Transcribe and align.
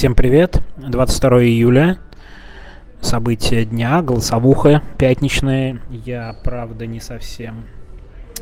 Всем 0.00 0.14
привет! 0.14 0.62
22 0.78 1.42
июля. 1.44 1.98
События 3.02 3.66
дня, 3.66 4.00
голосовуха 4.00 4.82
пятничная. 4.96 5.82
Я, 5.90 6.34
правда, 6.42 6.86
не 6.86 7.00
совсем 7.00 7.66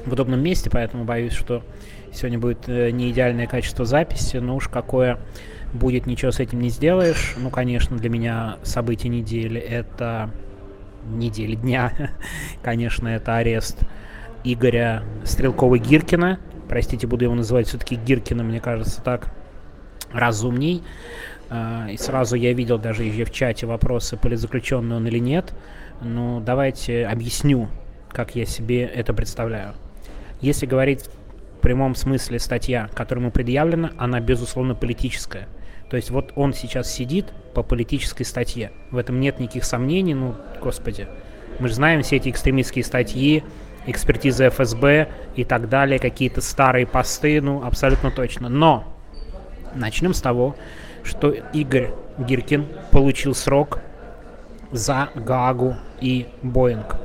в 0.06 0.12
удобном 0.12 0.40
месте, 0.40 0.70
поэтому 0.70 1.02
боюсь, 1.02 1.32
что 1.32 1.64
сегодня 2.12 2.38
будет 2.38 2.68
э, 2.68 2.90
не 2.92 3.10
идеальное 3.10 3.48
качество 3.48 3.84
записи. 3.84 4.36
Но 4.36 4.54
уж 4.54 4.68
какое 4.68 5.18
будет, 5.72 6.06
ничего 6.06 6.30
с 6.30 6.38
этим 6.38 6.60
не 6.60 6.68
сделаешь. 6.68 7.34
Ну, 7.36 7.50
конечно, 7.50 7.96
для 7.96 8.08
меня 8.08 8.58
события 8.62 9.08
недели— 9.08 9.60
это 9.60 10.30
недели 11.10 11.56
дня. 11.56 11.92
конечно, 12.62 13.08
это 13.08 13.34
арест 13.36 13.80
Игоря 14.44 15.02
Стрелкова-Гиркина. 15.24 16.38
Простите, 16.68 17.08
буду 17.08 17.24
его 17.24 17.34
называть 17.34 17.66
все-таки 17.66 17.96
Гиркина, 17.96 18.44
мне 18.44 18.60
кажется, 18.60 19.02
так 19.02 19.32
разумней. 20.12 20.82
А, 21.50 21.88
и 21.90 21.96
сразу 21.96 22.36
я 22.36 22.52
видел 22.52 22.78
даже 22.78 23.06
и 23.06 23.24
в 23.24 23.30
чате 23.30 23.66
вопросы, 23.66 24.16
политзаключенный 24.16 24.96
он 24.96 25.06
или 25.06 25.18
нет. 25.18 25.54
Ну, 26.00 26.40
давайте 26.40 27.06
объясню, 27.06 27.68
как 28.10 28.34
я 28.36 28.44
себе 28.44 28.84
это 28.84 29.14
представляю. 29.14 29.74
Если 30.40 30.66
говорить 30.66 31.04
в 31.58 31.60
прямом 31.60 31.94
смысле 31.94 32.38
статья, 32.38 32.88
которая 32.94 33.24
ему 33.24 33.32
предъявлена, 33.32 33.92
она, 33.96 34.20
безусловно, 34.20 34.74
политическая. 34.74 35.48
То 35.90 35.96
есть 35.96 36.10
вот 36.10 36.32
он 36.36 36.52
сейчас 36.52 36.92
сидит 36.92 37.26
по 37.54 37.62
политической 37.62 38.24
статье. 38.24 38.70
В 38.90 38.98
этом 38.98 39.20
нет 39.20 39.40
никаких 39.40 39.64
сомнений, 39.64 40.14
ну, 40.14 40.34
господи. 40.60 41.08
Мы 41.58 41.68
же 41.68 41.74
знаем 41.74 42.02
все 42.02 42.16
эти 42.16 42.28
экстремистские 42.28 42.84
статьи, 42.84 43.42
экспертизы 43.86 44.48
ФСБ 44.50 45.08
и 45.34 45.44
так 45.44 45.68
далее, 45.68 45.98
какие-то 45.98 46.40
старые 46.40 46.86
посты, 46.86 47.40
ну, 47.40 47.64
абсолютно 47.64 48.10
точно. 48.10 48.48
Но 48.48 48.84
начнем 49.74 50.14
с 50.14 50.20
того, 50.20 50.56
что 51.08 51.30
Игорь 51.30 51.90
Гиркин 52.18 52.66
получил 52.92 53.34
срок 53.34 53.80
за 54.70 55.08
Гаагу 55.14 55.76
и 56.00 56.28
Боинг. 56.42 56.96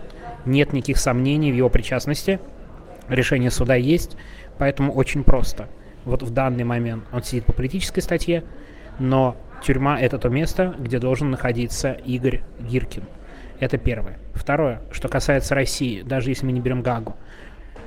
Нет 0.46 0.74
никаких 0.74 0.98
сомнений 0.98 1.52
в 1.52 1.56
его 1.56 1.70
причастности. 1.70 2.40
Решение 3.08 3.50
суда 3.50 3.76
есть, 3.76 4.18
поэтому 4.58 4.92
очень 4.94 5.24
просто. 5.24 5.68
Вот 6.06 6.22
в 6.22 6.32
данный 6.32 6.66
момент 6.66 7.06
он 7.14 7.24
сидит 7.24 7.46
по 7.46 7.54
политической 7.54 8.02
статье, 8.02 8.44
но 9.00 9.38
тюрьма 9.64 10.00
это 10.00 10.18
то 10.18 10.30
место, 10.30 10.76
где 10.78 11.00
должен 11.00 11.32
находиться 11.32 11.94
Игорь 11.94 12.42
Гиркин. 12.60 13.04
Это 13.60 13.78
первое. 13.78 14.20
Второе, 14.34 14.82
что 14.92 15.08
касается 15.08 15.56
России, 15.56 16.02
даже 16.02 16.30
если 16.30 16.46
мы 16.46 16.52
не 16.52 16.60
берем 16.60 16.82
Гагу, 16.82 17.16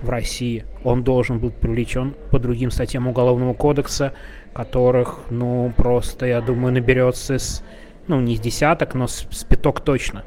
в 0.02 0.10
России 0.10 0.64
он 0.84 1.02
должен 1.02 1.38
быть 1.38 1.54
привлечен 1.54 2.14
по 2.30 2.38
другим 2.38 2.70
статьям 2.70 3.08
Уголовного 3.08 3.54
кодекса, 3.54 4.12
которых, 4.52 5.18
ну, 5.30 5.72
просто, 5.76 6.26
я 6.26 6.40
думаю, 6.40 6.72
наберется 6.72 7.38
с, 7.38 7.62
ну, 8.06 8.20
не 8.20 8.36
с 8.36 8.40
десяток, 8.40 8.94
но 8.94 9.06
с, 9.06 9.26
с 9.30 9.44
пяток 9.44 9.80
точно. 9.80 10.24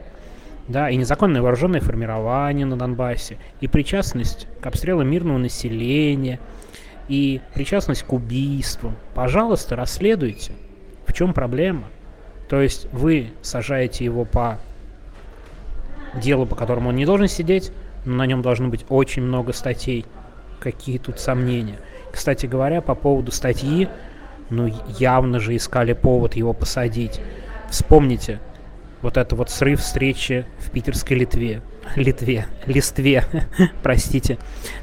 Да, 0.67 0.89
и 0.89 0.95
незаконное 0.97 1.41
вооруженное 1.41 1.81
формирование 1.81 2.65
на 2.65 2.77
Донбассе, 2.77 3.37
и 3.59 3.67
причастность 3.67 4.47
к 4.61 4.67
обстрелу 4.67 5.03
мирного 5.03 5.39
населения, 5.39 6.39
и 7.07 7.41
причастность 7.55 8.03
к 8.03 8.13
убийству. 8.13 8.93
Пожалуйста, 9.15 9.75
расследуйте. 9.75 10.53
В 11.07 11.13
чем 11.13 11.33
проблема? 11.33 11.85
То 12.49 12.61
есть 12.61 12.87
вы 12.91 13.31
сажаете 13.41 14.05
его 14.05 14.25
по 14.25 14.59
делу, 16.13 16.45
по 16.45 16.55
которому 16.55 16.89
он 16.89 16.95
не 16.95 17.05
должен 17.05 17.27
сидеть, 17.27 17.71
но 18.05 18.15
на 18.15 18.25
нем 18.25 18.41
должно 18.41 18.69
быть 18.69 18.85
очень 18.89 19.23
много 19.23 19.53
статей. 19.53 20.05
Какие 20.59 20.97
тут 20.97 21.19
сомнения? 21.19 21.79
Кстати 22.11 22.45
говоря, 22.45 22.81
по 22.81 22.95
поводу 22.95 23.31
статьи, 23.31 23.87
ну, 24.49 24.71
явно 24.97 25.39
же 25.39 25.55
искали 25.55 25.93
повод 25.93 26.35
его 26.35 26.53
посадить. 26.53 27.21
Вспомните, 27.69 28.39
вот 29.01 29.17
это 29.17 29.35
вот 29.35 29.49
срыв 29.49 29.79
встречи 29.79 30.45
в 30.59 30.71
питерской 30.71 31.17
Литве. 31.17 31.61
Литве, 31.95 32.45
Листве, 32.65 33.23
простите. 33.83 34.37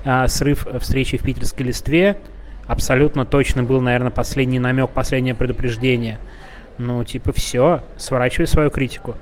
А, 0.05 0.26
срыв 0.28 0.66
встречи 0.81 1.19
в 1.19 1.22
питерской 1.22 1.66
Листве 1.66 2.19
абсолютно 2.66 3.25
точно 3.25 3.62
был, 3.62 3.81
наверное, 3.81 4.10
последний 4.10 4.59
намек, 4.59 4.91
последнее 4.91 5.34
предупреждение. 5.34 6.19
Ну, 6.78 7.05
типа, 7.05 7.32
все, 7.32 7.82
сворачивай 7.97 8.47
свою 8.47 8.71
критику. 8.71 9.16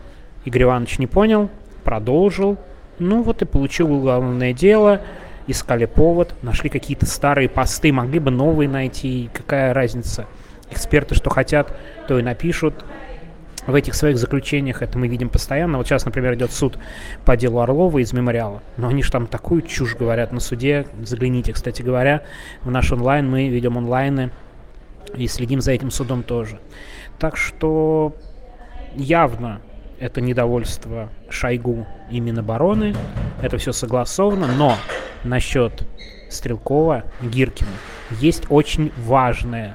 Игорь 0.44 0.64
Иванович 0.64 0.98
не 0.98 1.06
понял, 1.06 1.50
продолжил. 1.84 2.58
Ну, 2.98 3.22
вот 3.22 3.42
и 3.42 3.44
получил 3.44 3.92
уголовное 3.92 4.52
дело 4.52 5.00
искали 5.46 5.86
повод, 5.86 6.34
нашли 6.42 6.70
какие-то 6.70 7.06
старые 7.06 7.48
посты, 7.48 7.92
могли 7.92 8.18
бы 8.18 8.30
новые 8.30 8.68
найти, 8.68 9.30
какая 9.32 9.74
разница. 9.74 10.26
Эксперты 10.70 11.14
что 11.14 11.30
хотят, 11.30 11.76
то 12.08 12.18
и 12.18 12.22
напишут. 12.22 12.84
В 13.66 13.74
этих 13.74 13.94
своих 13.94 14.18
заключениях 14.18 14.82
это 14.82 14.98
мы 14.98 15.08
видим 15.08 15.30
постоянно. 15.30 15.78
Вот 15.78 15.86
сейчас, 15.86 16.04
например, 16.04 16.34
идет 16.34 16.52
суд 16.52 16.78
по 17.24 17.34
делу 17.34 17.60
Орлова 17.60 17.98
из 17.98 18.12
мемориала. 18.12 18.62
Но 18.76 18.88
они 18.88 19.02
же 19.02 19.10
там 19.10 19.26
такую 19.26 19.62
чушь 19.62 19.96
говорят 19.96 20.32
на 20.32 20.40
суде. 20.40 20.86
Загляните, 21.02 21.54
кстати 21.54 21.80
говоря, 21.80 22.24
в 22.62 22.70
наш 22.70 22.92
онлайн. 22.92 23.30
Мы 23.30 23.48
ведем 23.48 23.78
онлайны 23.78 24.30
и 25.16 25.26
следим 25.28 25.62
за 25.62 25.72
этим 25.72 25.90
судом 25.90 26.22
тоже. 26.24 26.58
Так 27.18 27.38
что 27.38 28.14
явно 28.94 29.62
это 29.98 30.20
недовольство 30.20 31.08
Шойгу 31.28 31.86
и 32.10 32.20
Минобороны. 32.20 32.94
Это 33.42 33.58
все 33.58 33.72
согласовано, 33.72 34.48
но 34.48 34.76
насчет 35.22 35.86
Стрелкова, 36.30 37.04
Гиркина 37.22 37.70
есть 38.20 38.44
очень 38.50 38.92
важные 38.96 39.74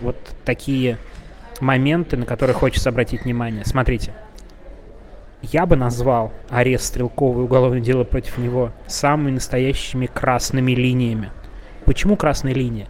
вот 0.00 0.16
такие 0.44 0.98
моменты, 1.60 2.16
на 2.16 2.26
которые 2.26 2.54
хочется 2.54 2.88
обратить 2.88 3.24
внимание. 3.24 3.64
Смотрите, 3.64 4.12
я 5.42 5.66
бы 5.66 5.76
назвал 5.76 6.32
арест 6.48 6.86
Стрелкова 6.86 7.40
и 7.40 7.44
уголовное 7.44 7.80
дело 7.80 8.04
против 8.04 8.38
него 8.38 8.72
самыми 8.86 9.32
настоящими 9.32 10.06
красными 10.06 10.72
линиями. 10.72 11.30
Почему 11.84 12.16
красная 12.16 12.54
линия? 12.54 12.88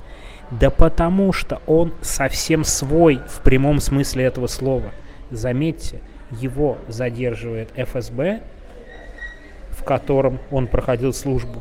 Да 0.51 0.71
потому 0.71 1.33
что 1.33 1.61
он 1.67 1.93
совсем 2.01 2.65
свой 2.65 3.21
в 3.29 3.41
прямом 3.41 3.81
смысле 3.81 4.25
этого 4.25 4.47
слова– 4.47 4.93
Заметьте, 5.31 6.01
его 6.31 6.79
задерживает 6.89 7.71
ФСБ, 7.77 8.41
в 9.71 9.85
котором 9.85 10.39
он 10.51 10.67
проходил 10.67 11.13
службу. 11.13 11.61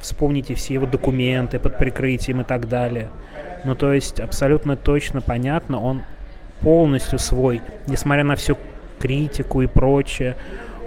Вспомните 0.00 0.54
все 0.54 0.74
его 0.74 0.86
документы 0.86 1.58
под 1.58 1.78
прикрытием 1.78 2.40
и 2.40 2.44
так 2.44 2.68
далее. 2.68 3.08
Ну, 3.64 3.74
то 3.74 3.92
есть, 3.92 4.20
абсолютно 4.20 4.76
точно 4.76 5.20
понятно, 5.20 5.80
он 5.82 6.02
полностью 6.60 7.18
свой, 7.18 7.60
несмотря 7.86 8.24
на 8.24 8.36
всю 8.36 8.56
критику 8.98 9.62
и 9.62 9.66
прочее, 9.66 10.36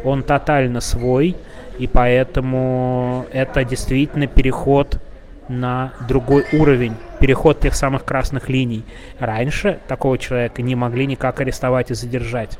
он 0.03 0.23
тотально 0.23 0.81
свой, 0.81 1.35
и 1.77 1.87
поэтому 1.87 3.25
это 3.31 3.63
действительно 3.63 4.27
переход 4.27 4.99
на 5.47 5.93
другой 6.07 6.45
уровень, 6.53 6.95
переход 7.21 7.61
тех 7.61 7.75
самых 7.75 8.03
красных 8.03 8.49
линий. 8.49 8.83
Раньше 9.19 9.79
такого 9.87 10.17
человека 10.17 10.61
не 10.61 10.75
могли 10.75 11.05
никак 11.05 11.39
арестовать 11.39 11.91
и 11.91 11.93
задержать. 11.93 12.57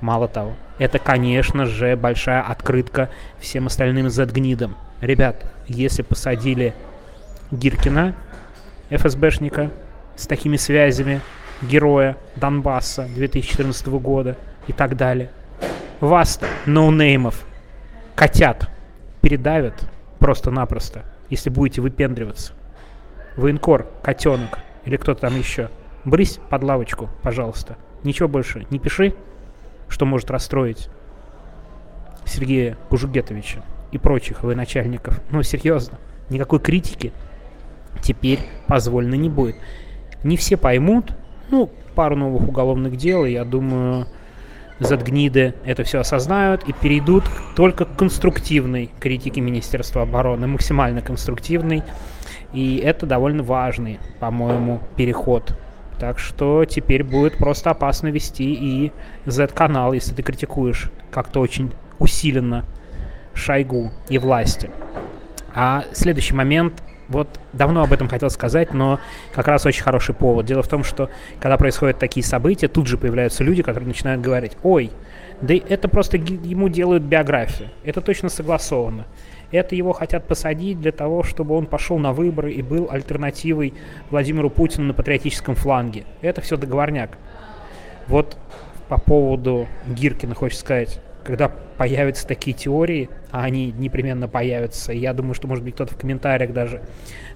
Мало 0.00 0.28
того, 0.28 0.54
это, 0.78 0.98
конечно 0.98 1.66
же, 1.66 1.96
большая 1.96 2.40
открытка 2.42 3.10
всем 3.40 3.66
остальным 3.66 4.08
Z-гнидам. 4.08 4.76
Ребят, 5.00 5.52
если 5.66 6.02
посадили 6.02 6.72
Гиркина, 7.50 8.14
ФСБшника, 8.90 9.70
с 10.16 10.26
такими 10.26 10.56
связями, 10.56 11.20
героя 11.60 12.16
Донбасса 12.36 13.08
2014 13.14 13.86
года 13.88 14.36
и 14.66 14.72
так 14.72 14.96
далее, 14.96 15.30
вас-то, 16.00 16.46
ноунеймов, 16.64 17.44
котят 18.14 18.70
передавят 19.20 19.74
просто-напросто 20.18 21.04
если 21.30 21.50
будете 21.50 21.80
выпендриваться. 21.80 22.52
Военкор, 23.38 23.86
котенок 24.02 24.58
или 24.84 24.96
кто-то 24.96 25.22
там 25.22 25.38
еще. 25.38 25.70
Брысь 26.04 26.40
под 26.50 26.64
лавочку, 26.64 27.08
пожалуйста. 27.22 27.76
Ничего 28.02 28.28
больше 28.28 28.66
не 28.70 28.80
пиши, 28.80 29.14
что 29.88 30.06
может 30.06 30.30
расстроить 30.30 30.88
Сергея 32.24 32.76
Кужугетовича 32.88 33.62
и 33.92 33.98
прочих 33.98 34.42
военачальников. 34.42 35.20
Ну, 35.30 35.42
серьезно, 35.44 35.98
никакой 36.30 36.58
критики 36.58 37.12
теперь 38.02 38.40
позволено 38.66 39.14
не 39.14 39.30
будет. 39.30 39.56
Не 40.24 40.36
все 40.36 40.56
поймут, 40.56 41.12
ну, 41.50 41.70
пару 41.94 42.16
новых 42.16 42.48
уголовных 42.48 42.96
дел, 42.96 43.24
я 43.24 43.44
думаю, 43.44 44.08
задгниды 44.80 45.54
это 45.64 45.84
все 45.84 46.00
осознают 46.00 46.64
и 46.64 46.72
перейдут 46.72 47.24
только 47.54 47.84
к 47.84 47.96
конструктивной 47.96 48.90
критике 48.98 49.40
Министерства 49.40 50.02
обороны, 50.02 50.48
максимально 50.48 51.02
конструктивной. 51.02 51.84
И 52.52 52.76
это 52.76 53.06
довольно 53.06 53.42
важный, 53.42 54.00
по-моему, 54.20 54.80
переход. 54.96 55.56
Так 55.98 56.18
что 56.18 56.64
теперь 56.64 57.02
будет 57.02 57.36
просто 57.38 57.70
опасно 57.70 58.08
вести 58.08 58.54
и 58.54 58.92
Z-канал, 59.26 59.92
если 59.92 60.14
ты 60.14 60.22
критикуешь 60.22 60.90
как-то 61.10 61.40
очень 61.40 61.72
усиленно 61.98 62.64
Шойгу 63.34 63.90
и 64.08 64.18
власти. 64.18 64.70
А 65.54 65.84
следующий 65.92 66.34
момент 66.34 66.82
Вот 67.08 67.40
давно 67.54 67.82
об 67.82 67.92
этом 67.92 68.08
хотел 68.08 68.28
сказать, 68.28 68.74
но 68.74 69.00
как 69.32 69.48
раз 69.48 69.64
очень 69.64 69.82
хороший 69.82 70.14
повод. 70.14 70.44
Дело 70.44 70.62
в 70.62 70.68
том, 70.68 70.84
что 70.84 71.08
когда 71.40 71.56
происходят 71.56 71.98
такие 71.98 72.24
события, 72.24 72.68
тут 72.68 72.86
же 72.86 72.98
появляются 72.98 73.42
люди, 73.42 73.62
которые 73.62 73.88
начинают 73.88 74.20
говорить, 74.20 74.52
ой, 74.62 74.90
да 75.40 75.54
это 75.54 75.88
просто 75.88 76.18
ему 76.18 76.68
делают 76.68 77.02
биографию. 77.02 77.70
Это 77.82 78.00
точно 78.00 78.28
согласовано. 78.28 79.06
Это 79.50 79.74
его 79.74 79.92
хотят 79.92 80.26
посадить 80.26 80.80
для 80.80 80.92
того, 80.92 81.22
чтобы 81.22 81.56
он 81.56 81.66
пошел 81.66 81.98
на 81.98 82.12
выборы 82.12 82.52
и 82.52 82.60
был 82.60 82.88
альтернативой 82.90 83.72
Владимиру 84.10 84.50
Путину 84.50 84.88
на 84.88 84.94
патриотическом 84.94 85.54
фланге. 85.54 86.04
Это 86.20 86.42
все 86.42 86.58
договорняк. 86.58 87.16
Вот 88.06 88.36
по 88.88 88.98
поводу 89.00 89.66
Гиркина 89.86 90.34
хочется 90.34 90.64
сказать, 90.64 91.00
когда 91.28 91.50
появятся 91.76 92.26
такие 92.26 92.56
теории, 92.56 93.10
а 93.30 93.44
они 93.44 93.70
непременно 93.70 94.28
появятся, 94.28 94.94
я 94.94 95.12
думаю, 95.12 95.34
что, 95.34 95.46
может 95.46 95.62
быть, 95.62 95.74
кто-то 95.74 95.92
в 95.92 95.98
комментариях 95.98 96.54
даже 96.54 96.80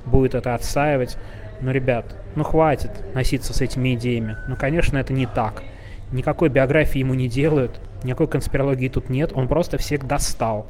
будет 0.07 0.35
это 0.35 0.55
отстаивать, 0.55 1.19
но, 1.61 1.73
ребят, 1.73 2.17
ну 2.35 2.43
хватит 2.43 2.91
носиться 3.15 3.53
с 3.53 3.61
этими 3.61 3.95
идеями. 3.95 4.39
Ну, 4.49 4.57
конечно, 4.57 4.97
это 4.97 5.13
не 5.13 5.27
так. 5.27 5.63
Никакой 6.11 6.49
биографии 6.49 7.01
ему 7.01 7.13
не 7.13 7.29
делают, 7.29 7.83
никакой 8.03 8.29
конспирологии 8.29 8.89
тут 8.89 9.11
нет, 9.11 9.33
он 9.35 9.47
просто 9.47 9.77
всех 9.77 10.07
достал 10.07 10.67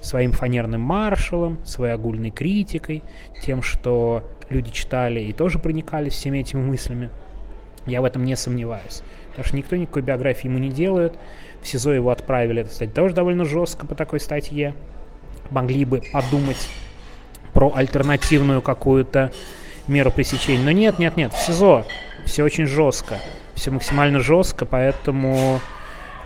своим 0.00 0.30
фанерным 0.30 0.82
маршалом, 0.82 1.58
своей 1.64 1.94
огульной 1.94 2.30
критикой, 2.30 3.02
тем, 3.42 3.62
что 3.62 4.22
люди 4.48 4.70
читали 4.70 5.18
и 5.18 5.32
тоже 5.32 5.58
проникались 5.58 6.12
всеми 6.12 6.38
этими 6.38 6.60
мыслями. 6.60 7.10
Я 7.86 8.02
в 8.02 8.04
этом 8.04 8.24
не 8.24 8.36
сомневаюсь. 8.36 9.02
Потому 9.30 9.46
что 9.46 9.56
никто 9.56 9.76
никакой 9.76 10.02
биографии 10.02 10.48
ему 10.48 10.58
не 10.58 10.70
делает. 10.70 11.14
В 11.62 11.68
СИЗО 11.68 11.92
его 11.92 12.10
отправили, 12.10 12.62
это, 12.62 12.70
кстати, 12.70 12.90
тоже 12.90 13.14
довольно 13.14 13.44
жестко 13.44 13.86
по 13.86 13.94
такой 13.94 14.20
статье. 14.20 14.74
Могли 15.50 15.84
бы 15.84 16.02
подумать 16.12 16.68
про 17.52 17.72
альтернативную 17.74 18.62
какую-то 18.62 19.32
меру 19.86 20.10
пресечения. 20.10 20.62
Но 20.62 20.72
нет, 20.72 20.98
нет, 20.98 21.16
нет, 21.16 21.32
в 21.32 21.38
СИЗО 21.38 21.86
все 22.24 22.44
очень 22.44 22.66
жестко. 22.66 23.18
Все 23.54 23.70
максимально 23.70 24.20
жестко, 24.20 24.66
поэтому 24.66 25.60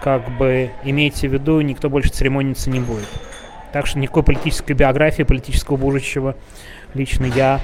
как 0.03 0.29
бы 0.37 0.71
имейте 0.83 1.29
в 1.29 1.33
виду, 1.33 1.61
никто 1.61 1.91
больше 1.91 2.11
церемониться 2.11 2.71
не 2.71 2.81
будет. 2.81 3.09
Так 3.73 3.87
что 3.87 3.99
никакой 3.99 4.25
политической 4.25 4.73
биографии, 4.73 5.23
политического 5.23 5.77
будущего 5.77 6.37
лично 6.95 7.27
я 7.27 7.61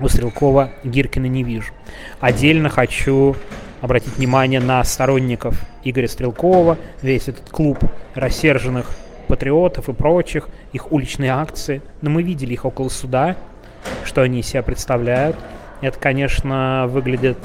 у 0.00 0.08
Стрелкова 0.08 0.70
Гиркина 0.84 1.26
не 1.26 1.42
вижу. 1.42 1.72
Отдельно 2.20 2.68
хочу 2.68 3.36
обратить 3.80 4.16
внимание 4.16 4.60
на 4.60 4.82
сторонников 4.84 5.60
Игоря 5.84 6.08
Стрелкова, 6.08 6.78
весь 7.02 7.28
этот 7.28 7.48
клуб 7.50 7.78
рассерженных 8.14 8.86
патриотов 9.28 9.88
и 9.88 9.92
прочих, 9.92 10.48
их 10.72 10.92
уличные 10.92 11.30
акции. 11.32 11.82
Но 12.02 12.10
мы 12.10 12.22
видели 12.22 12.52
их 12.52 12.64
около 12.64 12.88
суда, 12.88 13.36
что 14.04 14.22
они 14.22 14.40
из 14.40 14.46
себя 14.46 14.62
представляют. 14.62 15.36
Это, 15.80 15.98
конечно, 15.98 16.86
выглядит 16.88 17.38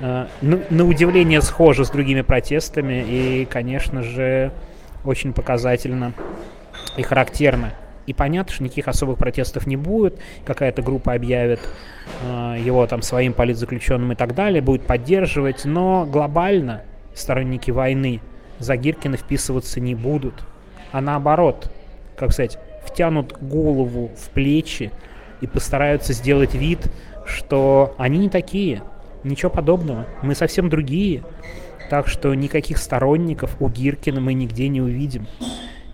э, 0.00 0.26
на, 0.40 0.60
на 0.70 0.84
удивление 0.86 1.42
схоже 1.42 1.84
с 1.84 1.90
другими 1.90 2.22
протестами 2.22 3.04
и, 3.06 3.44
конечно 3.44 4.02
же, 4.02 4.52
очень 5.04 5.32
показательно 5.32 6.12
и 6.96 7.02
характерно. 7.02 7.72
И 8.06 8.12
понятно, 8.12 8.52
что 8.52 8.64
никаких 8.64 8.88
особых 8.88 9.18
протестов 9.18 9.66
не 9.66 9.76
будет, 9.76 10.18
какая-то 10.44 10.82
группа 10.82 11.12
объявит 11.12 11.60
э, 12.22 12.56
его 12.64 12.86
там 12.86 13.02
своим 13.02 13.32
политзаключенным 13.32 14.12
и 14.12 14.14
так 14.14 14.34
далее, 14.34 14.62
будет 14.62 14.86
поддерживать, 14.86 15.64
но 15.64 16.06
глобально 16.06 16.82
сторонники 17.14 17.70
войны 17.70 18.20
за 18.58 18.76
Гиркина 18.76 19.16
вписываться 19.16 19.80
не 19.80 19.94
будут, 19.94 20.34
а 20.92 21.00
наоборот, 21.00 21.70
как 22.16 22.32
сказать, 22.32 22.58
втянут 22.84 23.36
голову 23.40 24.10
в 24.16 24.30
плечи 24.30 24.90
и 25.40 25.46
постараются 25.46 26.12
сделать 26.12 26.54
вид, 26.54 26.90
что 27.26 27.94
они 27.98 28.18
не 28.18 28.28
такие, 28.28 28.82
ничего 29.24 29.50
подобного, 29.50 30.06
мы 30.22 30.34
совсем 30.34 30.68
другие, 30.68 31.22
так 31.90 32.08
что 32.08 32.34
никаких 32.34 32.78
сторонников 32.78 33.56
у 33.60 33.68
Гиркина 33.68 34.20
мы 34.20 34.34
нигде 34.34 34.68
не 34.68 34.80
увидим 34.80 35.26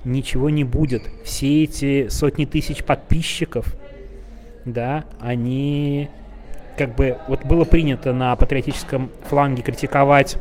ничего 0.07 0.51
не 0.51 0.65
будет. 0.65 1.03
Все 1.25 1.65
эти 1.65 2.09
сотни 2.09 2.45
тысяч 2.45 2.83
подписчиков, 2.85 3.75
да, 4.65 5.05
они 5.21 6.09
как 6.77 6.95
бы 6.95 7.19
вот 7.29 7.45
было 7.45 7.65
принято 7.65 8.13
на 8.13 8.37
патриотическом 8.37 9.11
фланге 9.29 9.63
критиковать 9.63 10.37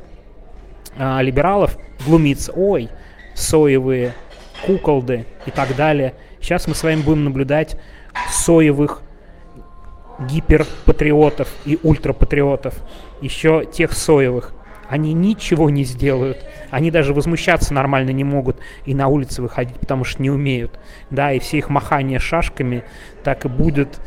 а, 0.97 1.21
либералов, 1.21 1.77
глумиться, 2.06 2.51
ой, 2.53 2.89
соевые 3.33 4.13
куколды 4.65 5.25
и 5.45 5.51
так 5.51 5.75
далее. 5.75 6.13
Сейчас 6.41 6.68
мы 6.68 6.75
с 6.75 6.83
вами 6.83 7.01
будем 7.01 7.25
наблюдать 7.25 7.79
соевых 8.31 9.01
гиперпатриотов 10.19 11.50
и 11.65 11.77
ультрапатриотов, 11.83 12.75
еще 13.21 13.65
тех 13.65 13.94
соевых, 13.94 14.53
они 14.89 15.13
ничего 15.13 15.69
не 15.69 15.83
сделают. 15.83 16.45
Они 16.69 16.91
даже 16.91 17.13
возмущаться 17.13 17.73
нормально 17.73 18.11
не 18.11 18.23
могут 18.23 18.59
и 18.85 18.93
на 18.93 19.07
улице 19.07 19.41
выходить, 19.41 19.79
потому 19.79 20.03
что 20.03 20.21
не 20.21 20.29
умеют. 20.29 20.79
Да, 21.09 21.31
и 21.31 21.39
все 21.39 21.57
их 21.57 21.69
махания 21.69 22.19
шашками 22.19 22.83
так 23.23 23.45
и 23.45 23.49
будет 23.49 23.99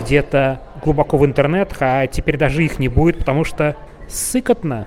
где-то 0.00 0.60
глубоко 0.84 1.16
в 1.16 1.26
интернетах, 1.26 1.78
а 1.80 2.06
теперь 2.06 2.36
даже 2.36 2.64
их 2.64 2.78
не 2.78 2.88
будет, 2.88 3.18
потому 3.18 3.44
что 3.44 3.76
сыкотно, 4.08 4.86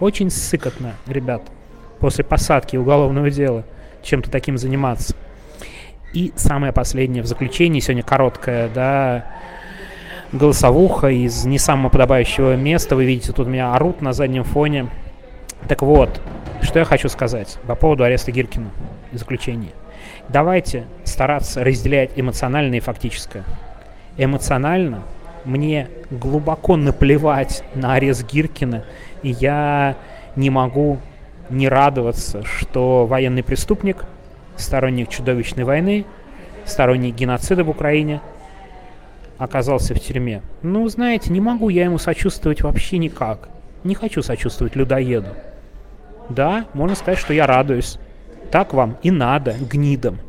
очень 0.00 0.30
сыкотно, 0.30 0.94
ребят, 1.06 1.42
после 2.00 2.24
посадки 2.24 2.76
уголовного 2.76 3.30
дела 3.30 3.64
чем-то 4.02 4.30
таким 4.30 4.58
заниматься. 4.58 5.14
И 6.12 6.32
самое 6.36 6.72
последнее 6.72 7.22
в 7.22 7.26
заключении, 7.26 7.80
сегодня 7.80 8.02
короткое, 8.02 8.68
да, 8.68 9.26
голосовуха 10.32 11.08
из 11.08 11.44
не 11.44 11.58
самого 11.58 11.90
подобающего 11.90 12.56
места. 12.56 12.96
Вы 12.96 13.04
видите, 13.04 13.32
тут 13.32 13.46
меня 13.48 13.74
орут 13.74 14.00
на 14.00 14.12
заднем 14.12 14.44
фоне. 14.44 14.88
Так 15.68 15.82
вот, 15.82 16.20
что 16.62 16.78
я 16.78 16.84
хочу 16.84 17.08
сказать 17.08 17.58
по 17.66 17.74
поводу 17.74 18.04
ареста 18.04 18.32
Гиркина 18.32 18.70
и 19.12 19.16
заключения. 19.16 19.70
Давайте 20.28 20.84
стараться 21.04 21.62
разделять 21.62 22.12
эмоциональное 22.16 22.78
и 22.78 22.80
фактическое. 22.80 23.44
Эмоционально 24.16 25.02
мне 25.44 25.88
глубоко 26.10 26.76
наплевать 26.76 27.62
на 27.74 27.94
арест 27.94 28.30
Гиркина, 28.30 28.84
и 29.22 29.30
я 29.30 29.96
не 30.34 30.50
могу 30.50 30.98
не 31.50 31.68
радоваться, 31.68 32.42
что 32.44 33.06
военный 33.06 33.42
преступник, 33.42 34.04
сторонник 34.56 35.08
чудовищной 35.08 35.64
войны, 35.64 36.06
сторонник 36.64 37.14
геноцида 37.14 37.64
в 37.64 37.70
Украине– 37.70 38.20
оказался 39.42 39.92
в 39.92 39.98
тюрьме. 39.98 40.40
Ну, 40.62 40.88
знаете, 40.88 41.32
не 41.32 41.40
могу 41.40 41.68
я 41.68 41.84
ему 41.84 41.98
сочувствовать 41.98 42.62
вообще 42.62 42.98
никак. 42.98 43.48
Не 43.82 43.96
хочу 43.96 44.22
сочувствовать 44.22 44.76
людоеду. 44.76 45.30
Да, 46.28 46.66
можно 46.74 46.94
сказать, 46.94 47.18
что 47.18 47.34
я 47.34 47.46
радуюсь. 47.46 47.98
Так 48.52 48.72
вам 48.72 48.98
и 49.02 49.10
надо, 49.10 49.56
гнидам. 49.58 50.20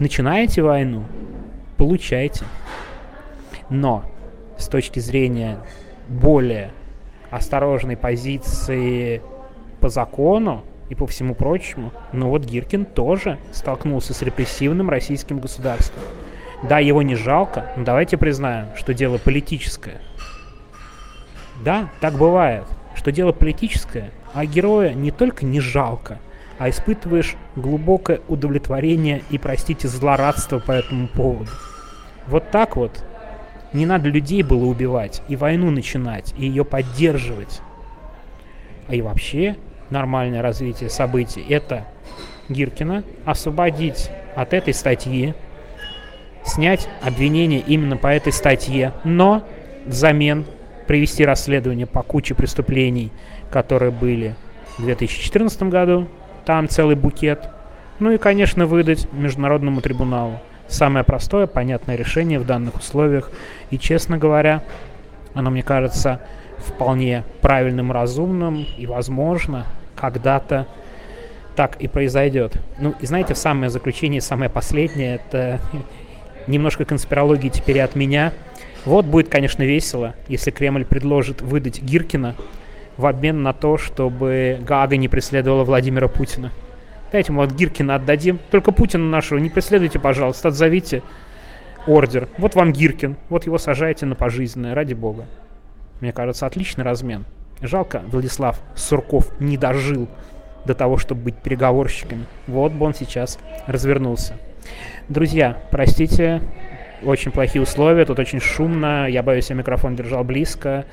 Начинаете 0.00 0.62
войну? 0.62 1.04
Получайте. 1.76 2.44
Но 3.70 4.04
с 4.58 4.66
точки 4.66 4.98
зрения 4.98 5.58
более 6.08 6.72
осторожной 7.30 7.96
позиции 7.96 9.22
по 9.80 9.88
закону 9.88 10.64
и 10.88 10.96
по 10.96 11.06
всему 11.06 11.36
прочему, 11.36 11.92
ну 12.12 12.30
вот 12.30 12.44
Гиркин 12.44 12.84
тоже 12.84 13.38
столкнулся 13.52 14.12
с 14.12 14.22
репрессивным 14.22 14.90
российским 14.90 15.38
государством. 15.38 16.02
Да, 16.62 16.78
его 16.78 17.02
не 17.02 17.14
жалко, 17.14 17.72
но 17.76 17.84
давайте 17.84 18.16
признаем, 18.16 18.68
что 18.76 18.94
дело 18.94 19.18
политическое. 19.18 20.00
Да, 21.64 21.88
так 22.00 22.14
бывает, 22.14 22.64
что 22.94 23.12
дело 23.12 23.32
политическое, 23.32 24.10
а 24.34 24.44
героя 24.46 24.92
не 24.94 25.10
только 25.10 25.44
не 25.44 25.60
жалко, 25.60 26.18
а 26.58 26.70
испытываешь 26.70 27.36
глубокое 27.54 28.20
удовлетворение 28.28 29.22
и, 29.30 29.38
простите, 29.38 29.88
злорадство 29.88 30.58
по 30.58 30.72
этому 30.72 31.08
поводу. 31.08 31.50
Вот 32.26 32.50
так 32.50 32.76
вот 32.76 33.04
не 33.72 33.86
надо 33.86 34.08
людей 34.08 34.42
было 34.42 34.64
убивать 34.64 35.22
и 35.28 35.36
войну 35.36 35.70
начинать, 35.70 36.34
и 36.36 36.46
ее 36.46 36.64
поддерживать. 36.64 37.60
А 38.88 38.94
и 38.94 39.02
вообще 39.02 39.56
нормальное 39.90 40.42
развитие 40.42 40.90
событий– 40.90 41.44
это 41.48 41.86
Гиркина 42.48 43.02
освободить 43.24 44.10
от 44.34 44.54
этой 44.54 44.74
статьи, 44.74 45.34
снять 46.46 46.88
обвинение 47.02 47.60
именно 47.60 47.96
по 47.96 48.06
этой 48.06 48.32
статье, 48.32 48.92
но 49.04 49.42
взамен 49.84 50.46
провести 50.86 51.24
расследование 51.24 51.86
по 51.86 52.02
куче 52.02 52.34
преступлений, 52.34 53.12
которые 53.50 53.90
были 53.90 54.34
в 54.78 54.84
2014 54.84 55.62
году, 55.64 56.08
там 56.44 56.68
целый 56.68 56.96
букет, 56.96 57.50
ну 57.98 58.10
и, 58.10 58.18
конечно, 58.18 58.66
выдать 58.66 59.10
Международному 59.12 59.80
трибуналу. 59.80 60.38
Самое 60.68 61.04
простое, 61.04 61.46
понятное 61.46 61.96
решение 61.96 62.38
в 62.38 62.46
данных 62.46 62.76
условиях. 62.76 63.30
И, 63.70 63.78
честно 63.78 64.18
говоря, 64.18 64.62
оно, 65.34 65.50
мне 65.50 65.62
кажется, 65.62 66.20
вполне 66.58 67.24
правильным, 67.40 67.92
разумным 67.92 68.66
и, 68.76 68.86
возможно, 68.86 69.66
когда-то 69.94 70.66
так 71.54 71.76
и 71.76 71.88
произойдет. 71.88 72.56
Ну, 72.78 72.94
и 73.00 73.06
знаете, 73.06 73.34
в 73.34 73.38
самое 73.38 73.70
заключение, 73.70 74.20
самое 74.20 74.50
последнее, 74.50 75.16
это 75.16 75.60
немножко 76.46 76.84
конспирологии 76.84 77.48
теперь 77.48 77.80
от 77.80 77.94
меня. 77.94 78.32
Вот 78.84 79.04
будет, 79.04 79.28
конечно, 79.28 79.62
весело, 79.62 80.14
если 80.28 80.50
Кремль 80.50 80.84
предложит 80.84 81.42
выдать 81.42 81.82
Гиркина 81.82 82.36
в 82.96 83.06
обмен 83.06 83.42
на 83.42 83.52
то, 83.52 83.78
чтобы 83.78 84.58
Гага 84.60 84.96
не 84.96 85.08
преследовала 85.08 85.64
Владимира 85.64 86.08
Путина. 86.08 86.52
Дайте 87.12 87.32
ему 87.32 87.42
вот 87.42 87.52
Гиркина 87.52 87.96
отдадим. 87.96 88.38
Только 88.50 88.72
Путина 88.72 89.04
нашего 89.04 89.38
не 89.38 89.50
преследуйте, 89.50 89.98
пожалуйста, 89.98 90.48
отзовите 90.48 91.02
ордер. 91.86 92.28
Вот 92.38 92.54
вам 92.54 92.72
Гиркин, 92.72 93.16
вот 93.28 93.46
его 93.46 93.58
сажайте 93.58 94.06
на 94.06 94.14
пожизненное, 94.14 94.74
ради 94.74 94.94
бога. 94.94 95.26
Мне 96.00 96.12
кажется, 96.12 96.46
отличный 96.46 96.84
размен. 96.84 97.24
Жалко, 97.62 98.02
Владислав 98.08 98.60
Сурков 98.74 99.30
не 99.40 99.56
дожил 99.56 100.08
до 100.66 100.74
того, 100.74 100.98
чтобы 100.98 101.22
быть 101.22 101.36
переговорщиками. 101.36 102.26
Вот 102.46 102.72
бы 102.72 102.84
он 102.86 102.94
сейчас 102.94 103.38
развернулся. 103.66 104.34
Друзья, 105.08 105.56
простите, 105.70 106.42
очень 107.02 107.30
плохие 107.30 107.62
условия, 107.62 108.04
тут 108.04 108.18
очень 108.18 108.40
шумно, 108.40 109.06
я 109.08 109.22
боюсь, 109.22 109.50
я 109.50 109.56
микрофон 109.56 109.96
держал 109.96 110.24
близко. 110.24 110.84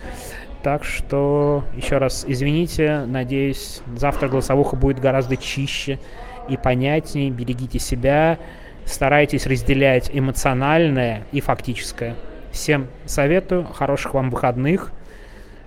Так 0.62 0.84
что 0.84 1.66
еще 1.76 1.98
раз 1.98 2.24
извините, 2.28 3.04
надеюсь, 3.06 3.82
завтра 3.98 4.30
голосовуха 4.30 4.76
будет 4.76 5.00
гораздо 5.00 5.36
чище 5.36 6.00
и 6.48 6.56
понятнее. 6.56 7.32
Берегите 7.32 7.80
себя, 7.80 8.38
старайтесь 8.86 9.46
разделять 9.46 10.10
эмоциональное 10.14 11.24
и 11.32 11.42
фактическое. 11.42 12.16
Всем 12.52 12.88
советую, 13.06 13.66
хороших 13.66 14.14
вам 14.14 14.30
выходных, 14.30 14.94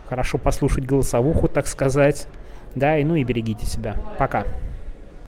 хорошо 0.09 0.39
послушать 0.39 0.87
голосовуху, 0.87 1.49
так 1.49 1.67
сказать. 1.67 2.27
Да, 2.75 2.97
и 2.99 3.05
ну 3.05 3.17
и 3.17 3.25
берегите 3.25 3.67
себя. 3.67 3.97
Пока. 4.19 4.45